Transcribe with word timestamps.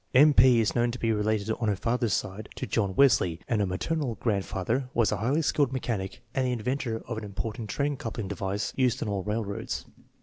M. 0.15 0.33
P. 0.33 0.59
is 0.59 0.73
known 0.73 0.89
to 0.89 0.97
be 0.97 1.11
related 1.11 1.51
on 1.59 1.67
her 1.67 1.75
father's 1.75 2.15
side 2.15 2.49
to 2.55 2.65
John 2.65 2.95
Wesley, 2.95 3.39
and 3.47 3.61
her 3.61 3.67
maternal 3.67 4.15
grandfather 4.15 4.89
was 4.95 5.11
a 5.11 5.17
highly 5.17 5.43
skilled 5.43 5.71
mechanic 5.71 6.23
and 6.33 6.47
the 6.47 6.53
inventor 6.53 7.03
of 7.07 7.19
an 7.19 7.23
important 7.23 7.69
train 7.69 7.95
coupling 7.97 8.27
device 8.27 8.73
used 8.75 9.03
on 9.03 9.09
all 9.09 9.21
railroads. 9.21 9.85